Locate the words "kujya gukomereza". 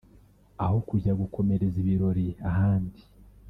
0.87-1.75